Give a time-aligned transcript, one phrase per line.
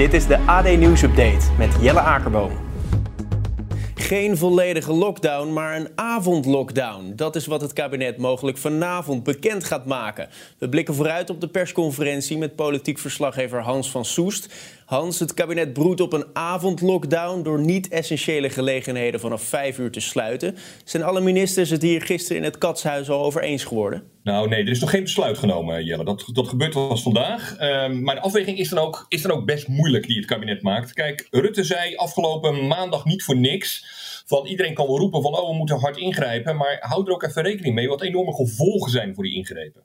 [0.00, 2.52] Dit is de AD Nieuws Update met Jelle Akerboom.
[3.94, 7.12] Geen volledige lockdown, maar een avondlockdown.
[7.16, 10.28] Dat is wat het kabinet mogelijk vanavond bekend gaat maken.
[10.58, 14.54] We blikken vooruit op de persconferentie met politiek verslaggever Hans van Soest.
[14.90, 20.56] Hans, het kabinet broedt op een avondlockdown door niet-essentiële gelegenheden vanaf 5 uur te sluiten.
[20.84, 24.02] Zijn alle ministers het hier gisteren in het Katshuis al over eens geworden?
[24.22, 26.04] Nou nee, er is nog geen besluit genomen, Jelle.
[26.04, 27.56] Dat, dat gebeurt pas vandaag.
[27.60, 30.62] Um, maar de afweging is dan, ook, is dan ook best moeilijk die het kabinet
[30.62, 30.92] maakt.
[30.92, 33.84] Kijk, Rutte zei afgelopen maandag niet voor niks
[34.26, 36.56] van iedereen kan wel roepen van oh, we moeten hard ingrijpen.
[36.56, 39.82] Maar houd er ook even rekening mee wat enorme gevolgen zijn voor die ingrepen.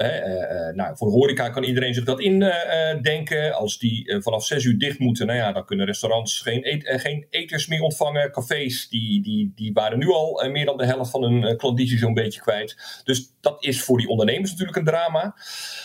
[0.00, 3.46] Uh, nou, voor de horeca kan iedereen zich dat indenken.
[3.46, 7.26] Uh, Als die vanaf 6 uur dicht moeten, nou ja, dan kunnen restaurants geen, geen
[7.30, 8.32] eters meer ontvangen.
[8.32, 12.14] Cafés die, die, die waren nu al meer dan de helft van hun klandizie zo'n
[12.14, 13.00] beetje kwijt.
[13.04, 15.34] Dus dat is voor die ondernemers natuurlijk een drama.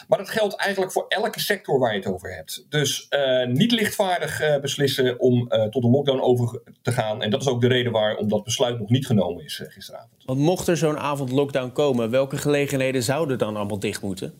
[0.08, 2.66] Maar dat geldt eigenlijk voor elke sector waar je het over hebt.
[2.70, 3.08] Dus
[3.48, 7.22] niet lichtvaardig beslissen om tot een lockdown over te gaan.
[7.22, 10.24] En dat is ook de reden waarom dat besluit nog niet genomen is gisteravond.
[10.26, 14.34] Want mocht er zo'n avond lockdown komen, welke gelegenheden zouden dan allemaal dicht moeten?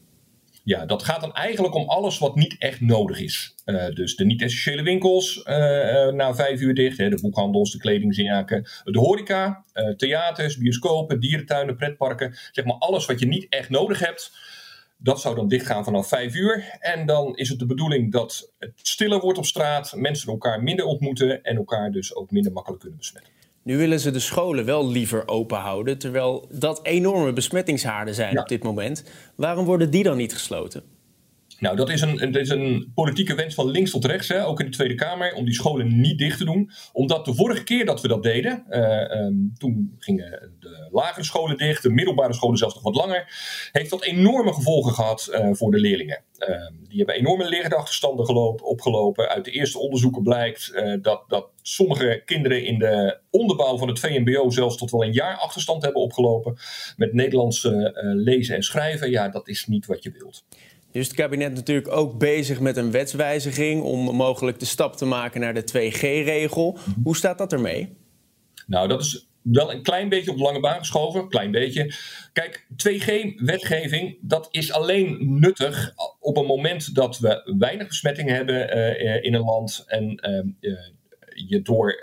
[0.64, 3.56] Ja, dat gaat dan eigenlijk om alles wat niet echt nodig is.
[3.66, 6.98] Uh, dus de niet-essentiële winkels uh, uh, na vijf uur dicht.
[6.98, 9.66] Hè, de boekhandels, de kledingzaken, de horeca,
[9.98, 12.36] theaters, bioscopen, dierentuinen, pretparken.
[12.52, 14.38] Zeg maar alles wat je niet echt nodig hebt.
[14.98, 16.78] Dat zou dan dichtgaan vanaf vijf uur.
[16.80, 19.94] En dan is het de bedoeling dat het stiller wordt op straat.
[19.96, 23.34] Mensen elkaar minder ontmoeten en elkaar dus ook minder makkelijk kunnen besmetten.
[23.66, 28.48] Nu willen ze de scholen wel liever open houden, terwijl dat enorme besmettingshaarden zijn op
[28.48, 29.04] dit moment.
[29.36, 30.84] Waarom worden die dan niet gesloten?
[31.60, 34.66] Nou, dat is een, is een politieke wens van links tot rechts, hè, ook in
[34.66, 36.72] de Tweede Kamer, om die scholen niet dicht te doen.
[36.94, 41.58] Omdat de vorige keer dat we dat deden, uh, um, toen gingen de lagere scholen
[41.58, 43.28] dicht, de middelbare scholen zelfs nog wat langer,
[43.72, 46.24] heeft dat enorme gevolgen gehad uh, voor de leerlingen.
[46.40, 46.48] Uh,
[46.88, 49.30] die hebben enorme leerachterstanden gelopen, opgelopen.
[49.30, 54.00] Uit de eerste onderzoeken blijkt uh, dat, dat sommige kinderen in de onderbouw van het
[54.00, 56.58] VMBO zelfs tot wel een jaar achterstand hebben opgelopen
[56.98, 57.68] met Nederlands
[58.02, 59.10] lezen en schrijven.
[59.10, 60.44] Ja, dat is niet wat je wilt.
[60.96, 65.06] Nu is het kabinet natuurlijk ook bezig met een wetswijziging om mogelijk de stap te
[65.06, 66.78] maken naar de 2G-regel.
[67.04, 67.98] Hoe staat dat ermee?
[68.68, 71.30] Nou, dat is wel een klein beetje op de lange baan geschoven.
[71.30, 71.94] Klein beetje.
[72.34, 79.24] Kijk, 2G-wetgeving, dat is alleen nuttig op een moment dat we weinig besmetting hebben uh,
[79.24, 79.84] in een land.
[79.88, 80.28] En
[80.60, 80.78] uh,
[81.48, 81.96] je door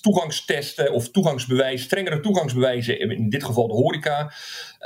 [0.00, 4.32] toegangstesten of toegangsbewijs, strengere toegangsbewijzen, in dit geval de horeca,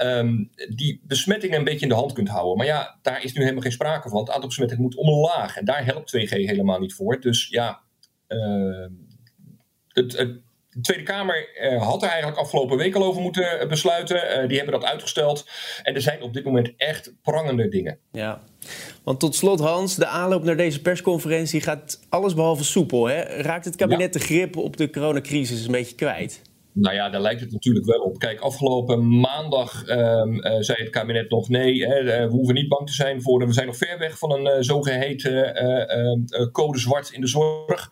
[0.02, 2.56] um, die besmettingen een beetje in de hand kunt houden.
[2.56, 4.20] Maar ja, daar is nu helemaal geen sprake van.
[4.20, 7.20] Het aantal besmettingen moet omlaag en daar helpt 2G helemaal niet voor.
[7.20, 7.82] Dus ja,
[9.88, 10.40] het, het
[10.74, 14.16] de Tweede Kamer uh, had er eigenlijk afgelopen week al over moeten eh, besluiten.
[14.16, 15.48] Uh, die hebben dat uitgesteld.
[15.82, 17.98] En er zijn op dit moment echt prangende dingen.
[18.12, 18.42] Ja,
[19.04, 23.06] want tot slot Hans, de aanloop naar deze persconferentie gaat allesbehalve soepel.
[23.06, 23.22] Hè?
[23.22, 24.20] Raakt het kabinet ja.
[24.20, 26.42] de grip op de coronacrisis een beetje kwijt?
[26.72, 28.18] Nou ja, daar lijkt het natuurlijk wel op.
[28.18, 32.86] Kijk, afgelopen maandag um, uh, zei het kabinet nog nee, hè, we hoeven niet bang
[32.86, 35.54] te zijn voor, we zijn nog ver weg van een zogeheten
[36.52, 37.90] code zwart in de zorg.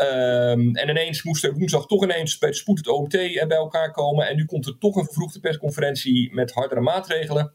[0.00, 3.10] Um, en ineens moest er woensdag toch ineens bij de spoed het OMT
[3.48, 4.28] bij elkaar komen.
[4.28, 7.52] En nu komt er toch een vervroegde persconferentie met hardere maatregelen.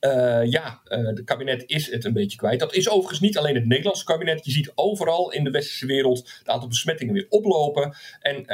[0.00, 2.60] Uh, ja, uh, het kabinet is het een beetje kwijt.
[2.60, 4.44] Dat is overigens niet alleen het Nederlandse kabinet.
[4.44, 7.94] Je ziet overal in de westerse wereld het aantal besmettingen weer oplopen.
[8.20, 8.44] En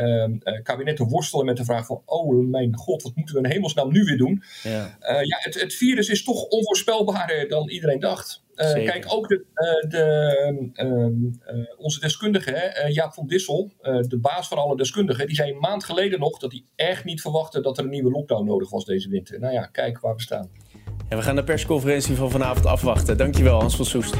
[0.44, 2.02] uh, kabinetten worstelen met de vraag van...
[2.04, 4.42] oh mijn god, wat moeten we in hemelsnaam nu weer doen?
[4.62, 4.98] Ja.
[5.00, 8.42] ja, het, het virus is toch onvoorspelbaarder dan iedereen dacht.
[8.54, 9.44] Kijk, ook de,
[9.88, 15.50] de, uh, onze deskundige, hè, Jaap van Dissel, de baas van alle deskundigen, die zei
[15.50, 18.70] een maand geleden nog dat hij echt niet verwachtte dat er een nieuwe lockdown nodig
[18.70, 19.40] was deze winter.
[19.40, 20.50] Nou ja, kijk waar we staan.
[21.08, 23.16] Ja, we gaan de persconferentie van vanavond afwachten.
[23.16, 24.14] Dankjewel, Hans van Soest.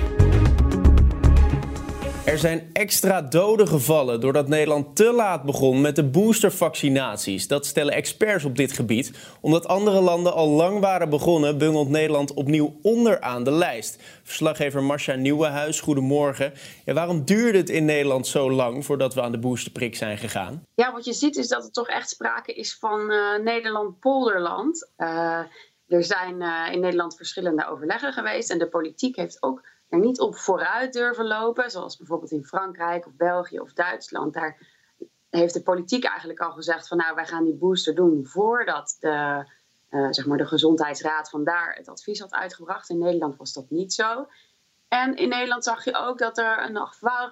[2.25, 7.49] Er zijn extra doden gevallen doordat Nederland te laat begon met de boostervaccinaties.
[7.49, 9.12] Dat stellen experts op dit gebied.
[9.40, 14.02] Omdat andere landen al lang waren begonnen, bungelt Nederland opnieuw onderaan de lijst.
[14.23, 16.52] Verslaggever Marcia Nieuwenhuis, goedemorgen.
[16.85, 20.62] Ja, waarom duurde het in Nederland zo lang voordat we aan de boosterprik zijn gegaan?
[20.75, 24.90] Ja, wat je ziet is dat er toch echt sprake is van uh, Nederland-polderland.
[24.99, 25.40] Uh,
[25.88, 26.43] er zijn
[26.73, 28.50] in Nederland verschillende overleggen geweest.
[28.50, 31.70] En de politiek heeft ook er niet op vooruit durven lopen.
[31.70, 34.35] Zoals bijvoorbeeld in Frankrijk of België of Duitsland.
[34.35, 34.58] Daar
[35.31, 39.46] heeft de politiek eigenlijk al gezegd van nou wij gaan die booster doen voordat de,
[40.11, 42.90] zeg maar de gezondheidsraad vandaar het advies had uitgebracht.
[42.90, 44.29] In Nederland was dat niet zo.
[44.88, 46.76] En in Nederland zag je ook dat er een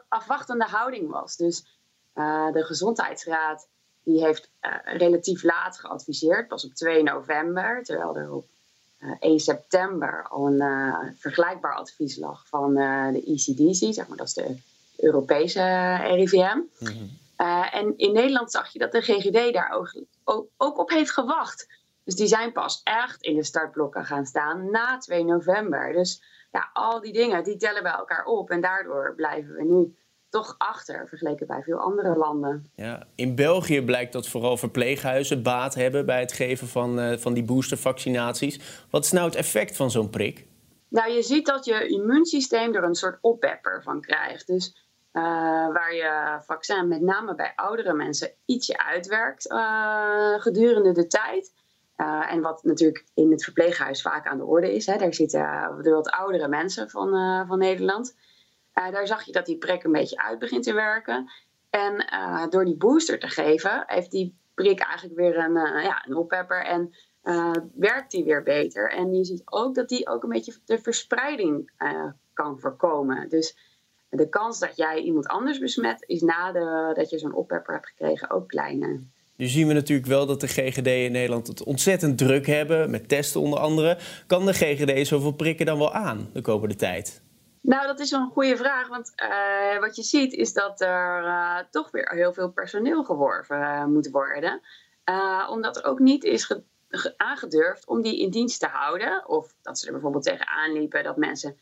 [0.08, 1.36] afwachtende houding was.
[1.36, 1.66] Dus
[2.14, 3.68] uh, de Gezondheidsraad
[4.06, 8.46] die heeft uh, relatief laat geadviseerd, pas op 2 november, terwijl er op
[9.00, 12.74] uh, eh, 1 september al een vergelijkbaar advies lag van
[13.12, 14.56] de ECDC, zeg maar, dat is de
[14.96, 16.60] Europese RIVM.
[16.78, 17.24] Mm
[17.70, 21.66] en in Nederland zag je dat de GGD daar ook, ook, ook op heeft gewacht.
[22.04, 25.92] Dus die zijn pas echt in de startblokken gaan staan na 2 november.
[25.92, 26.22] Dus
[26.52, 28.50] ja, al die dingen die tellen bij elkaar op.
[28.50, 29.96] En daardoor blijven we nu
[30.28, 32.70] toch achter vergeleken bij veel andere landen.
[32.74, 37.34] Ja, in België blijkt dat vooral verpleeghuizen baat hebben bij het geven van, uh, van
[37.34, 38.86] die boostervaccinaties.
[38.90, 40.46] Wat is nou het effect van zo'n prik?
[40.88, 44.46] Nou, je ziet dat je immuunsysteem er een soort oppepper van krijgt.
[44.46, 44.74] Dus
[45.12, 45.22] uh,
[45.72, 51.52] waar je vaccin met name bij oudere mensen ietsje uitwerkt uh, gedurende de tijd.
[51.96, 54.86] Uh, en wat natuurlijk in het verpleeghuis vaak aan de orde is.
[54.86, 55.40] Hè, daar zitten
[55.82, 57.08] de wat oudere mensen van,
[57.46, 58.16] van Nederland.
[58.78, 61.30] Uh, daar zag je dat die prik een beetje uit begint te werken.
[61.70, 62.06] En
[62.50, 66.64] door die booster te geven, heeft die prik eigenlijk weer een, ja, een oppepper.
[66.64, 66.94] En
[67.74, 68.90] werkt die weer beter.
[68.90, 71.70] En je ziet ook dat die ook een beetje de verspreiding
[72.32, 73.28] kan voorkomen.
[73.28, 73.56] Dus
[74.08, 78.48] de kans dat jij iemand anders besmet, is nadat je zo'n oppepper hebt gekregen ook
[78.48, 79.00] kleiner.
[79.36, 83.08] Nu zien we natuurlijk wel dat de GGD in Nederland het ontzettend druk hebben, met
[83.08, 83.98] testen onder andere.
[84.26, 87.24] Kan de GGD zoveel prikken dan wel aan de komende tijd?
[87.66, 88.88] Nou, dat is een goede vraag.
[88.88, 93.60] Want uh, wat je ziet is dat er uh, toch weer heel veel personeel geworven
[93.60, 94.60] uh, moet worden.
[95.48, 96.60] omdat er ook niet is
[97.16, 99.28] aangedurfd om die in dienst te houden.
[99.28, 101.58] Of dat ze er bijvoorbeeld tegenaan liepen dat mensen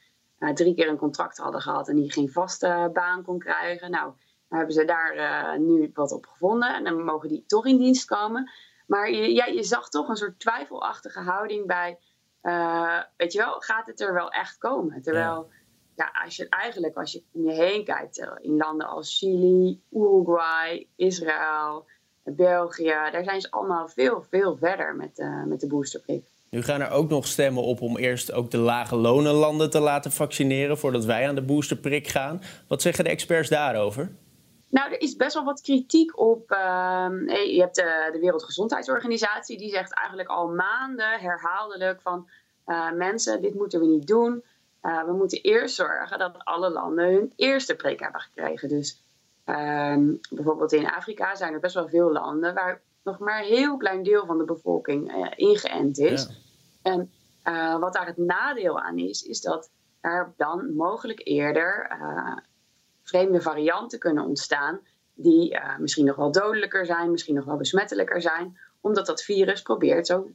[0.55, 3.91] drie keer een contract hadden gehad en die geen vaste baan kon krijgen.
[3.91, 4.13] Nou,
[4.49, 8.51] hebben ze daar nu wat op gevonden en dan mogen die toch in dienst komen.
[8.87, 11.99] Maar je, ja, je zag toch een soort twijfelachtige houding bij,
[13.17, 15.03] weet je wel, gaat het er wel echt komen?
[15.03, 15.51] Terwijl.
[15.97, 19.81] Ja, als je eigenlijk, als je om je heen kijkt, eh, in landen als Chili,
[19.91, 21.87] Uruguay, Israël,
[22.25, 26.25] België, daar zijn ze allemaal veel, veel verder met, uh, met de boosterprik.
[26.51, 30.13] Nu gaan er ook nog stemmen op om eerst ook de lage lonenlanden te laten
[30.13, 32.41] vaccineren voordat wij aan de boosterprik gaan.
[32.69, 34.11] Wat zeggen de experts daarover?
[34.71, 36.51] Nou, er is best wel wat kritiek op.
[36.51, 42.29] Uh, je hebt de, de, Wereldgezondheidsorganisatie, die zegt eigenlijk al maanden herhaaldelijk van
[42.67, 44.45] uh, mensen, dit moeten we niet doen.
[44.85, 48.69] Uh, we moeten eerst zorgen dat alle landen hun eerste prik hebben gekregen.
[48.69, 49.03] Dus
[49.45, 53.77] ehm, bijvoorbeeld in Afrika zijn er best wel veel landen waar nog maar een heel
[53.77, 56.29] klein deel van de bevolking uh, ingeënt is.
[56.83, 57.11] En
[57.81, 59.71] wat daar het nadeel aan is, is dat
[60.01, 61.99] er dan mogelijk eerder
[63.03, 64.81] vreemde varianten kunnen ontstaan
[65.15, 70.07] die misschien nog wel dodelijker zijn, misschien nog wel besmettelijker zijn, omdat dat virus probeert
[70.07, 70.31] zo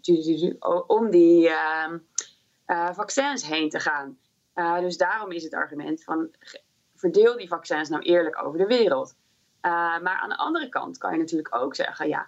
[0.88, 4.18] om die uh, vaccins heen te gaan.
[4.54, 6.32] Eh, dus daarom is het argument van
[6.96, 9.16] verdeel die vaccins nou eerlijk over de wereld.
[9.62, 12.28] maar aan de andere kant kan je natuurlijk ook zeggen, ja,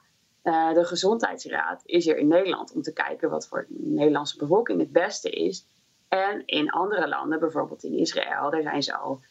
[0.73, 4.91] de gezondheidsraad is hier in Nederland om te kijken wat voor de Nederlandse bevolking het
[4.91, 5.65] beste is.
[6.07, 9.21] En in andere landen, bijvoorbeeld in Israël, daar zijn ze al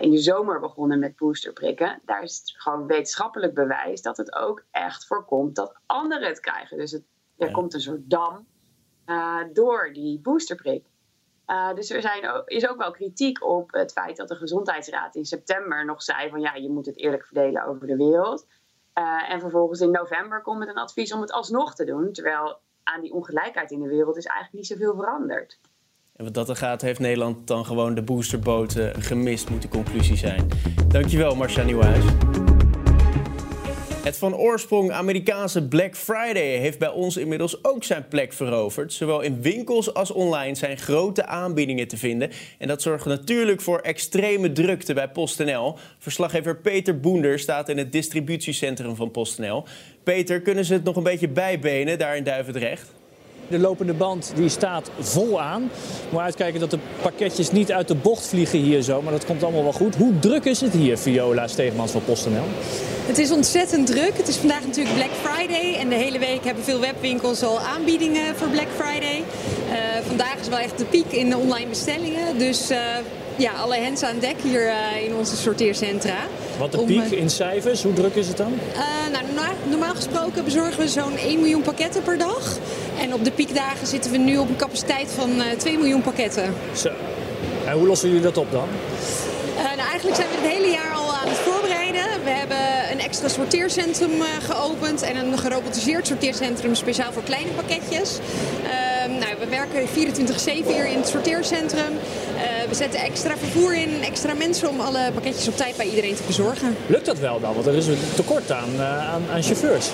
[0.00, 2.00] in de zomer begonnen met boosterprikken.
[2.04, 6.76] Daar is het gewoon wetenschappelijk bewijs dat het ook echt voorkomt dat anderen het krijgen.
[6.78, 7.04] Dus het,
[7.36, 7.52] er ja.
[7.52, 8.46] komt een soort dam
[9.52, 10.89] door die boosterprik.
[11.50, 15.24] Uh, dus er zijn, is ook wel kritiek op het feit dat de Gezondheidsraad in
[15.24, 18.46] september nog zei van ja, je moet het eerlijk verdelen over de wereld.
[19.28, 22.12] en vervolgens in november komt met een advies om het alsnog te doen.
[22.12, 25.58] Terwijl aan die ongelijkheid in de wereld is eigenlijk niet zoveel veranderd.
[26.20, 30.16] En wat dat er gaat, heeft Nederland dan gewoon de boosterboten gemist, moet de conclusie
[30.16, 30.48] zijn.
[30.88, 32.04] Dankjewel, Marcia Nieuwhuis.
[34.02, 38.92] Het van oorsprong Amerikaanse Black Friday heeft bij ons inmiddels ook zijn plek veroverd.
[38.92, 42.30] Zowel in winkels als online zijn grote aanbiedingen te vinden.
[42.58, 45.78] En dat zorgt natuurlijk voor extreme drukte bij PostNL.
[45.98, 49.64] Verslaggever Peter Boender staat in het distributiecentrum van PostNL.
[50.02, 52.99] Peter, kunnen ze het nog een beetje bijbenen daar in Duivendrecht?
[53.50, 55.70] De lopende band die staat vol aan.
[56.10, 59.02] Moet uitkijken dat de pakketjes niet uit de bocht vliegen hier zo.
[59.02, 59.96] Maar dat komt allemaal wel goed.
[59.96, 62.44] Hoe druk is het hier, Viola Steegmans van PostNL?
[63.06, 64.16] Het is ontzettend druk.
[64.16, 65.74] Het is vandaag natuurlijk Black Friday.
[65.74, 69.16] En de hele week hebben veel webwinkels al aanbiedingen voor Black Friday.
[69.18, 69.76] Uh,
[70.06, 72.38] vandaag is wel echt de piek in de online bestellingen.
[72.38, 72.78] Dus uh,
[73.36, 76.16] ja, alle hens aan dek hier uh, in onze sorteercentra.
[76.58, 78.52] Wat de piek in cijfers, hoe druk is het dan?
[79.10, 79.24] nou,
[79.68, 82.58] normaal gesproken bezorgen we zo'n 1 miljoen pakketten per dag.
[83.00, 86.54] En op de piekdagen zitten we nu op een capaciteit van 2 miljoen pakketten.
[86.74, 86.88] Zo.
[87.66, 88.68] En hoe lossen jullie dat op dan?
[89.76, 92.04] nou, eigenlijk zijn we het hele jaar al aan het voorbereiden.
[92.24, 92.56] We hebben
[92.92, 98.18] een extra sorteercentrum geopend en een gerobotiseerd sorteercentrum speciaal voor kleine pakketjes.
[98.62, 101.92] Ehm, nou, we werken 24-7 hier in het sorteercentrum.
[101.92, 106.14] Uh, we zetten extra vervoer in, extra mensen om alle pakketjes op tijd bij iedereen
[106.14, 106.76] te bezorgen.
[106.86, 107.54] Lukt dat wel dan?
[107.54, 109.90] Want er is een tekort aan, uh, aan, aan, chauffeurs.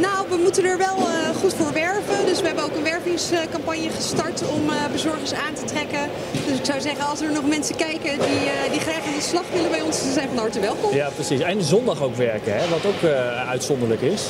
[0.00, 2.26] Nou, we moeten er wel uh, goed voor werven.
[2.26, 6.00] Dus we hebben ook een wervingscampagne gestart om bezorgers aan te trekken.
[6.46, 8.40] Dus ik zou zeggen, als er nog mensen kijken die,
[8.70, 10.94] die graag aan de slag willen bij ons, ze zijn van harte welkom.
[10.94, 11.40] Ja, precies.
[11.40, 12.68] En zondag ook werken, hè?
[12.68, 13.10] wat ook
[13.48, 14.22] uitzonderlijk is.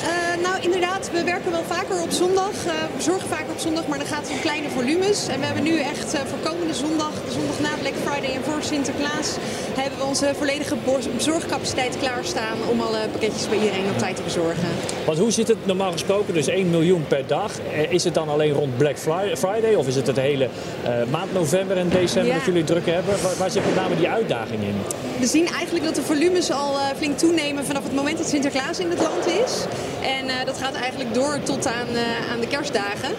[0.61, 2.51] Nou, inderdaad, we werken wel vaker op zondag.
[2.65, 5.29] we bezorgen vaker op zondag, maar dan gaat het om kleine volumes.
[5.29, 8.63] En we hebben nu echt voor komende zondag, de zondag na Black Friday en voor
[8.63, 9.37] Sinterklaas
[9.81, 10.77] hebben we onze volledige
[11.17, 14.69] bezorgcapaciteit klaarstaan om alle pakketjes bij iedereen op tijd te bezorgen.
[15.07, 16.35] Want hoe zit het normaal gesproken?
[16.35, 17.53] Dus 1 miljoen per dag.
[17.73, 18.99] Eh, is het dan alleen rond Black
[19.37, 20.49] Friday of is het het hele
[20.85, 23.23] uh, maand november en december dat jullie druk hebben?
[23.23, 24.75] Waar, waar zit met name die uitdaging in?
[25.19, 28.79] We zien eigenlijk dat de volumes al uh, flink toenemen vanaf het moment dat Sinterklaas
[28.79, 29.65] in het land is.
[30.03, 31.89] En uh, dat gaat eigenlijk door tot aan,
[32.33, 33.11] aan de kerstdagen.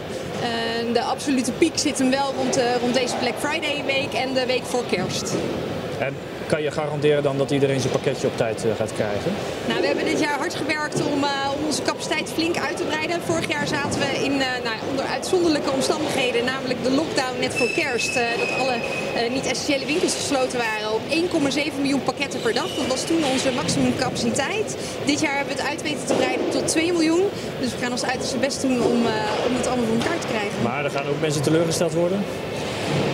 [0.94, 4.64] de absolute piek zit hem wel rond, rond deze Black Friday week en de week
[4.64, 5.34] voor kerst.
[6.00, 6.16] En
[6.48, 9.32] kan je garanderen dan dat iedereen zijn pakketje op tijd gaat krijgen?
[9.68, 12.84] Nou, we hebben dit jaar hard gewerkt om, uh, om onze capaciteit flink uit te
[12.84, 13.22] breiden.
[13.22, 17.70] Vorig jaar zaten we in, uh, nou, onder uitzonderlijke omstandigheden, namelijk de lockdown net voor
[17.76, 18.14] kerst.
[18.14, 18.78] dat alle
[19.30, 22.76] niet-essentiële winkels gesloten waren op 1,7 miljoen pakketten per dag.
[22.76, 24.78] Dat was toen onze maximumcapaciteit.
[25.06, 27.24] Dit jaar hebben we het uit weten te breiden tot 2 miljoen.
[27.60, 28.98] Dus we gaan ons uiterste best doen om,
[29.48, 30.62] om het allemaal voor elkaar te krijgen.
[30.64, 32.20] Maar er gaan ook mensen teleurgesteld worden?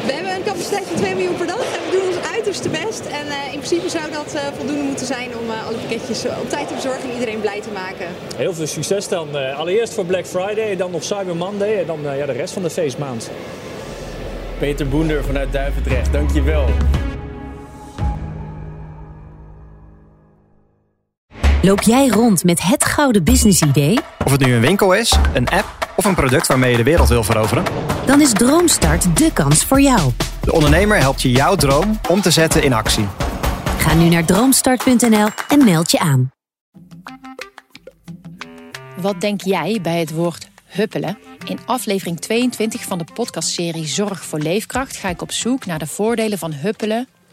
[0.05, 3.00] We hebben een capaciteit van 2 miljoen per dag en we doen ons uiterste best.
[3.00, 6.50] En uh, in principe zou dat uh, voldoende moeten zijn om uh, alle pakketjes op
[6.50, 8.07] tijd te bezorgen en iedereen blij te maken.
[8.36, 9.36] Heel veel succes dan.
[9.55, 12.69] allereerst voor Black Friday, dan nog Cyber Monday en dan ja, de rest van de
[12.69, 13.29] feestmaand.
[14.59, 16.65] Peter Boender vanuit Duivendrecht, dankjewel.
[21.67, 24.00] Loop jij rond met het gouden business idee?
[24.25, 27.09] Of het nu een winkel is, een app of een product waarmee je de wereld
[27.09, 27.63] wil veroveren?
[28.05, 30.12] Dan is Droomstart de kans voor jou.
[30.41, 33.05] De ondernemer helpt je jouw droom om te zetten in actie.
[33.77, 36.31] Ga nu naar droomstart.nl en meld je aan.
[38.97, 41.17] Wat denk jij bij het woord huppelen?
[41.45, 45.88] In aflevering 22 van de podcastserie Zorg voor Leefkracht ga ik op zoek naar de
[45.88, 47.07] voordelen van huppelen